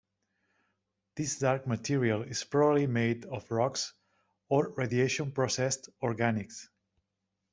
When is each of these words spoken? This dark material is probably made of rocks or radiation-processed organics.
This 1.13 1.37
dark 1.37 1.67
material 1.67 2.23
is 2.23 2.43
probably 2.43 2.87
made 2.87 3.23
of 3.25 3.51
rocks 3.51 3.93
or 4.49 4.69
radiation-processed 4.73 5.89
organics. 6.01 6.69